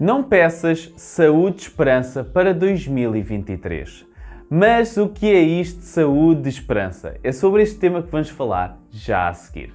Não 0.00 0.22
peças 0.22 0.90
saúde 0.96 1.58
e 1.58 1.60
esperança 1.60 2.24
para 2.24 2.54
2023. 2.54 4.06
Mas 4.48 4.96
o 4.96 5.10
que 5.10 5.26
é 5.26 5.42
isto 5.42 5.80
de 5.80 5.84
saúde 5.84 6.48
e 6.48 6.50
esperança? 6.50 7.18
É 7.22 7.30
sobre 7.30 7.62
este 7.62 7.78
tema 7.78 8.02
que 8.02 8.10
vamos 8.10 8.30
falar 8.30 8.78
já 8.90 9.28
a 9.28 9.34
seguir. 9.34 9.74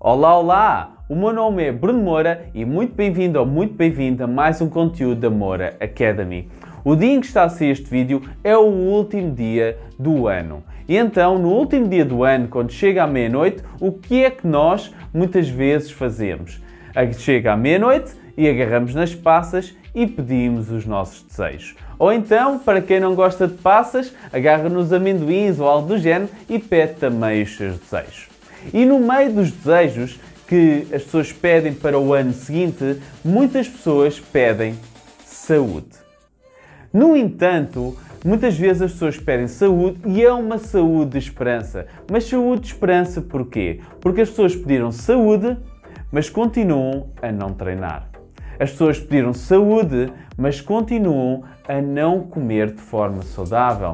Olá, 0.00 0.36
olá! 0.36 0.97
O 1.10 1.16
meu 1.16 1.32
nome 1.32 1.64
é 1.64 1.72
Bruno 1.72 2.02
Moura 2.02 2.50
e 2.54 2.66
muito 2.66 2.94
bem-vindo 2.94 3.40
ou 3.40 3.46
muito 3.46 3.72
bem-vinda 3.72 4.24
a 4.24 4.26
mais 4.26 4.60
um 4.60 4.68
conteúdo 4.68 5.18
da 5.22 5.30
Moura 5.30 5.74
Academy. 5.80 6.50
O 6.84 6.94
dia 6.94 7.14
em 7.14 7.20
que 7.22 7.26
está 7.26 7.44
a 7.44 7.48
ser 7.48 7.68
este 7.68 7.88
vídeo 7.88 8.20
é 8.44 8.54
o 8.54 8.66
último 8.66 9.34
dia 9.34 9.78
do 9.98 10.28
ano. 10.28 10.62
E 10.86 10.98
então, 10.98 11.38
no 11.38 11.48
último 11.48 11.88
dia 11.88 12.04
do 12.04 12.24
ano, 12.24 12.48
quando 12.48 12.70
chega 12.72 13.04
à 13.04 13.06
meia-noite, 13.06 13.62
o 13.80 13.90
que 13.90 14.22
é 14.22 14.30
que 14.30 14.46
nós 14.46 14.94
muitas 15.10 15.48
vezes 15.48 15.90
fazemos? 15.90 16.60
Chega 17.16 17.54
à 17.54 17.56
meia-noite 17.56 18.12
e 18.36 18.46
agarramos 18.46 18.94
nas 18.94 19.14
passas 19.14 19.74
e 19.94 20.06
pedimos 20.06 20.70
os 20.70 20.84
nossos 20.84 21.22
desejos. 21.22 21.74
Ou 21.98 22.12
então, 22.12 22.58
para 22.58 22.82
quem 22.82 23.00
não 23.00 23.14
gosta 23.14 23.48
de 23.48 23.54
passas, 23.54 24.14
agarra 24.30 24.68
nos 24.68 24.92
amendoins 24.92 25.58
ou 25.58 25.66
algo 25.66 25.88
do 25.88 25.96
género 25.96 26.28
e 26.50 26.58
pede 26.58 26.96
também 26.96 27.42
os 27.42 27.56
seus 27.56 27.78
desejos. 27.78 28.28
E 28.74 28.84
no 28.84 28.98
meio 28.98 29.32
dos 29.32 29.50
desejos 29.50 30.20
que 30.48 30.86
as 30.92 31.04
pessoas 31.04 31.30
pedem 31.30 31.74
para 31.74 31.98
o 31.98 32.14
ano 32.14 32.32
seguinte, 32.32 32.98
muitas 33.22 33.68
pessoas 33.68 34.18
pedem 34.18 34.74
saúde. 35.24 35.98
No 36.90 37.14
entanto, 37.14 37.94
muitas 38.24 38.56
vezes 38.56 38.80
as 38.80 38.92
pessoas 38.92 39.18
pedem 39.18 39.46
saúde 39.46 39.98
e 40.06 40.24
é 40.24 40.32
uma 40.32 40.56
saúde 40.56 41.12
de 41.12 41.18
esperança. 41.18 41.86
Mas 42.10 42.24
saúde 42.24 42.62
de 42.62 42.68
esperança 42.68 43.20
porquê? 43.20 43.80
Porque 44.00 44.22
as 44.22 44.30
pessoas 44.30 44.56
pediram 44.56 44.90
saúde, 44.90 45.54
mas 46.10 46.30
continuam 46.30 47.10
a 47.20 47.30
não 47.30 47.52
treinar. 47.52 48.17
As 48.60 48.72
pessoas 48.72 48.98
pediram 48.98 49.32
saúde, 49.32 50.12
mas 50.36 50.60
continuam 50.60 51.44
a 51.68 51.80
não 51.80 52.20
comer 52.20 52.72
de 52.72 52.80
forma 52.80 53.22
saudável. 53.22 53.92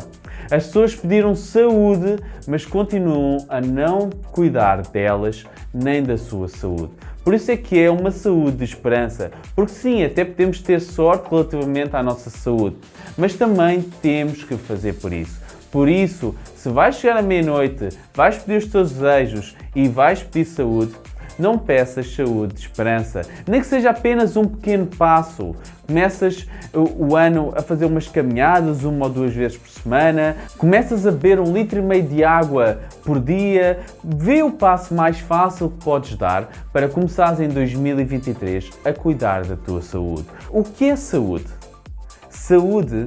As 0.50 0.66
pessoas 0.66 0.94
pediram 0.94 1.34
saúde, 1.34 2.16
mas 2.46 2.64
continuam 2.64 3.44
a 3.48 3.60
não 3.60 4.08
cuidar 4.32 4.82
delas 4.82 5.44
nem 5.72 6.02
da 6.02 6.16
sua 6.16 6.48
saúde. 6.48 6.90
Por 7.22 7.34
isso 7.34 7.50
é 7.50 7.56
que 7.56 7.78
é 7.78 7.90
uma 7.90 8.10
saúde 8.10 8.58
de 8.58 8.64
esperança, 8.64 9.32
porque 9.56 9.72
sim, 9.72 10.04
até 10.04 10.24
podemos 10.24 10.60
ter 10.60 10.80
sorte 10.80 11.30
relativamente 11.30 11.96
à 11.96 12.02
nossa 12.02 12.28
saúde, 12.28 12.76
mas 13.16 13.34
também 13.34 13.80
temos 13.80 14.44
que 14.44 14.56
fazer 14.56 14.94
por 14.94 15.12
isso. 15.12 15.42
Por 15.70 15.88
isso, 15.88 16.34
se 16.54 16.68
vais 16.68 16.96
chegar 16.96 17.16
à 17.16 17.22
meia-noite, 17.22 17.88
vais 18.14 18.38
pedir 18.38 18.58
os 18.58 18.66
teus 18.66 18.92
desejos 18.92 19.56
e 19.74 19.88
vais 19.88 20.22
pedir 20.22 20.44
saúde, 20.44 20.94
não 21.38 21.58
peças 21.58 22.14
saúde, 22.14 22.60
esperança, 22.60 23.22
nem 23.46 23.60
que 23.60 23.66
seja 23.66 23.90
apenas 23.90 24.36
um 24.36 24.44
pequeno 24.44 24.86
passo. 24.86 25.54
Começas 25.86 26.46
o 26.72 27.14
ano 27.14 27.52
a 27.54 27.62
fazer 27.62 27.84
umas 27.84 28.08
caminhadas 28.08 28.84
uma 28.84 29.06
ou 29.06 29.12
duas 29.12 29.34
vezes 29.34 29.56
por 29.56 29.68
semana, 29.68 30.36
começas 30.56 31.06
a 31.06 31.10
beber 31.10 31.38
um 31.38 31.52
litro 31.52 31.78
e 31.78 31.82
meio 31.82 32.02
de 32.02 32.24
água 32.24 32.80
por 33.04 33.20
dia. 33.20 33.80
Vê 34.02 34.42
o 34.42 34.50
passo 34.50 34.94
mais 34.94 35.18
fácil 35.20 35.70
que 35.70 35.84
podes 35.84 36.16
dar 36.16 36.48
para 36.72 36.88
começares 36.88 37.40
em 37.40 37.48
2023 37.48 38.70
a 38.84 38.92
cuidar 38.92 39.44
da 39.44 39.56
tua 39.56 39.82
saúde. 39.82 40.26
O 40.50 40.62
que 40.62 40.88
é 40.88 40.96
saúde? 40.96 41.46
Saúde 42.30 43.04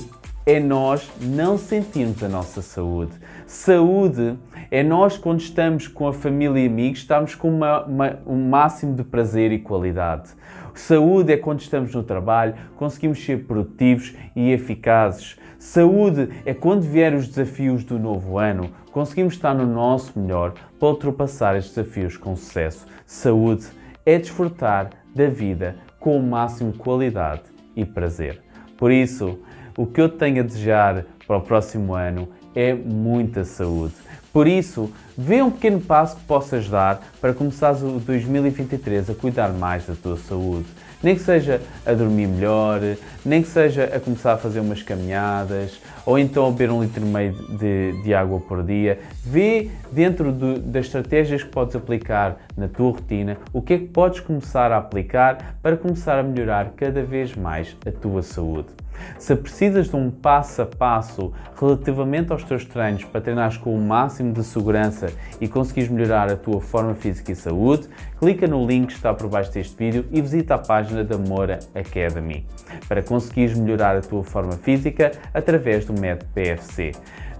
é 0.48 0.62
nós 0.62 1.12
não 1.20 1.58
sentirmos 1.58 2.24
a 2.24 2.30
nossa 2.30 2.62
saúde. 2.62 3.12
Saúde 3.46 4.40
é 4.72 4.82
nós, 4.82 5.18
quando 5.18 5.42
estamos 5.42 5.90
com 5.90 6.08
a 6.08 6.14
família 6.14 6.62
e 6.62 6.68
amigos, 6.68 7.00
estamos 7.00 7.36
com 7.36 7.50
uma, 7.50 7.84
uma, 7.84 8.20
um 8.26 8.48
máximo 8.48 8.96
de 8.96 9.04
prazer 9.04 9.52
e 9.52 9.60
qualidade. 9.60 10.30
Saúde 10.74 11.34
é 11.34 11.38
quando 11.38 11.60
estamos 11.60 11.94
no 11.94 12.02
trabalho, 12.02 12.56
conseguimos 12.78 13.22
ser 13.26 13.44
produtivos 13.44 14.16
e 14.34 14.50
eficazes. 14.54 15.36
Saúde 15.60 16.30
é 16.46 16.54
quando 16.54 16.84
vierem 16.84 17.20
os 17.20 17.28
desafios 17.28 17.84
do 17.84 18.00
novo 18.00 18.38
ano, 18.38 18.72
conseguimos 18.94 19.34
estar 19.34 19.54
no 19.54 19.66
nosso 19.66 20.18
melhor 20.18 20.54
para 20.80 20.88
ultrapassar 20.88 21.58
estes 21.58 21.76
desafios 21.76 22.16
com 22.16 22.38
sucesso. 22.38 22.88
Saúde 23.06 23.68
é 24.06 24.18
desfrutar 24.18 24.92
da 25.14 25.28
vida 25.28 25.76
com 26.00 26.18
o 26.18 26.24
máximo 26.24 26.72
de 26.72 26.78
qualidade 26.78 27.42
e 27.76 27.84
prazer. 27.84 28.42
Por 28.78 28.92
isso, 28.92 29.40
o 29.78 29.86
que 29.86 30.02
eu 30.02 30.10
tenho 30.10 30.42
a 30.42 30.44
desejar 30.44 31.06
para 31.26 31.38
o 31.38 31.42
próximo 31.42 31.94
ano 31.94 32.28
é 32.56 32.74
muita 32.74 33.46
saúde. 33.46 33.94
Por 34.34 34.48
isso, 34.48 34.92
vê 35.18 35.42
um 35.42 35.52
pequeno 35.52 35.80
passo 35.80 36.16
que 36.16 36.24
possas 36.24 36.68
dar 36.68 37.02
para 37.22 37.34
começares 37.34 37.82
o 37.82 38.00
2023 38.00 39.10
a 39.10 39.14
cuidar 39.16 39.50
mais 39.54 39.86
da 39.86 39.94
tua 39.96 40.18
saúde. 40.18 40.66
Nem 41.02 41.16
que 41.16 41.22
seja 41.22 41.62
a 41.86 41.94
dormir 41.94 42.28
melhor, 42.28 42.80
nem 43.24 43.44
que 43.44 43.48
seja 43.48 43.86
a 43.86 44.00
começar 44.00 44.34
a 44.34 44.38
fazer 44.38 44.60
umas 44.60 44.82
caminhadas, 44.82 45.80
ou 46.06 46.18
então 46.18 46.48
a 46.48 46.52
beber 46.52 46.72
um 46.72 46.82
litro 46.82 47.06
e 47.06 47.08
meio 47.08 47.34
de, 47.58 48.02
de 48.02 48.14
água 48.16 48.40
por 48.40 48.64
dia. 48.64 49.00
Vê 49.24 49.70
dentro 49.92 50.32
das 50.32 50.88
estratégias 50.88 51.44
que 51.44 51.50
podes 51.50 51.76
aplicar 51.76 52.38
na 52.56 52.68
tua 52.68 52.92
rotina, 52.92 53.38
o 53.54 53.62
que 53.62 53.74
é 53.74 53.78
que 53.78 53.86
podes 53.86 54.22
começar 54.22 54.72
a 54.72 54.78
aplicar 54.78 55.58
para 55.62 55.78
começar 55.78 56.18
a 56.18 56.24
melhorar 56.24 56.74
cada 56.76 57.04
vez 57.04 57.36
mais 57.36 57.76
a 57.86 57.92
tua 57.92 58.24
saúde. 58.24 58.70
Se 59.18 59.36
precisas 59.36 59.90
de 59.90 59.96
um 59.96 60.10
passo 60.10 60.62
a 60.62 60.66
passo 60.66 61.34
relativamente 61.60 62.32
aos 62.32 62.44
teus 62.44 62.66
treinos 62.66 63.04
para 63.04 63.22
treinares 63.22 63.58
com 63.58 63.76
o 63.76 63.82
máximo 63.82 64.34
de 64.34 64.44
segurança 64.44 65.08
e 65.42 65.48
conseguires 65.48 65.90
melhorar 65.90 66.32
a 66.32 66.36
tua 66.36 66.62
forma 66.62 66.94
física 66.96 67.32
e 67.32 67.36
saúde, 67.36 67.88
clica 68.20 68.48
no 68.48 68.66
link 68.66 68.88
que 68.88 68.94
está 68.94 69.14
por 69.14 69.30
baixo 69.30 69.52
deste 69.52 69.76
vídeo 69.76 70.06
e 70.12 70.22
visita 70.22 70.56
a 70.56 70.58
página 70.58 71.04
da 71.04 71.18
Moura 71.18 71.60
Academy 71.74 72.46
para 72.88 73.02
conseguires 73.02 73.58
melhorar 73.58 73.98
a 73.98 74.02
tua 74.02 74.24
forma 74.24 74.54
física 74.54 75.12
através 75.34 75.86
do 75.86 75.94
método 76.00 76.30
PFC. 76.34 76.92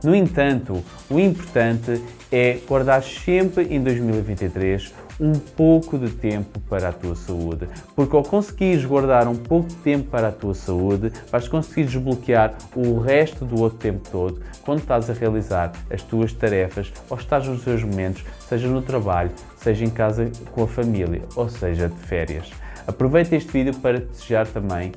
No 0.04 0.16
entanto, 0.16 0.84
o 1.10 1.20
importante 1.20 2.02
é 2.32 2.60
guardar 2.68 3.02
sempre 3.04 3.64
em 3.74 3.82
2023 3.82 4.94
um 5.20 5.34
pouco 5.34 5.98
de 5.98 6.12
tempo 6.12 6.60
para 6.70 6.90
a 6.90 6.92
tua 6.92 7.16
saúde, 7.16 7.68
porque 7.96 8.16
ao 8.16 8.22
conseguires 8.22 8.86
guardar 8.86 9.28
um 9.28 9.36
pouco 9.36 9.70
de 9.70 9.76
tempo 9.78 10.10
para 10.10 10.28
a 10.28 10.32
tua 10.32 10.54
saúde, 10.54 11.12
vais 11.32 11.48
conseguir 11.48 11.86
desbloquear 11.86 12.54
o 12.76 13.00
resto 13.00 13.44
do 13.44 13.60
outro 13.60 13.80
tempo 13.80 14.08
todo 14.12 14.42
quando 14.64 14.80
estás 14.80 15.10
a 15.10 15.14
realizar 15.14 15.72
as 15.90 16.04
tuas 16.04 16.32
tarefas 16.32 16.94
ou 17.10 17.18
estás 17.18 17.48
nos 17.48 17.64
teus 17.64 17.84
momentos, 17.84 18.24
seja 18.48 18.68
no 18.68 18.82
trabalho, 18.82 19.32
seja 19.56 19.84
em 19.84 19.90
casa 19.90 20.32
com 20.52 20.64
a 20.64 20.68
família 20.68 21.24
ou 21.36 21.50
seja 21.50 21.90
de 21.90 21.96
férias. 21.96 22.52
Aproveita 22.86 23.36
este 23.36 23.52
vídeo 23.52 23.76
para 23.80 24.00
desejar 24.00 24.46
também 24.48 24.92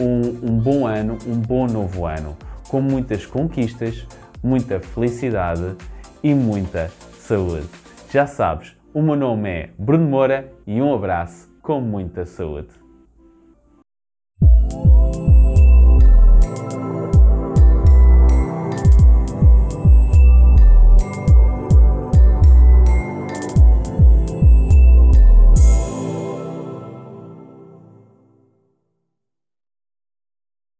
um, 0.00 0.50
um 0.50 0.58
bom 0.58 0.86
ano, 0.86 1.18
um 1.26 1.34
bom 1.34 1.66
novo 1.66 2.06
ano, 2.06 2.36
com 2.68 2.80
muitas 2.80 3.26
conquistas, 3.26 4.06
muita 4.44 4.78
felicidade 4.78 5.74
e 6.22 6.34
muita 6.34 6.90
saúde. 7.18 7.66
Já 8.10 8.26
sabes, 8.26 8.76
o 8.92 9.00
meu 9.00 9.16
nome 9.16 9.48
é 9.48 9.70
Bruno 9.78 10.06
Moura 10.06 10.52
e 10.66 10.80
um 10.82 10.94
abraço 10.94 11.50
com 11.62 11.80
muita 11.80 12.26
saúde. 12.26 12.83